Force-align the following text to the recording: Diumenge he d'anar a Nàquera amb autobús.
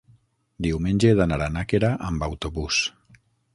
Diumenge 0.67 1.11
he 1.11 1.17
d'anar 1.19 1.39
a 1.49 1.51
Nàquera 1.59 1.93
amb 2.09 2.27
autobús. 2.31 2.83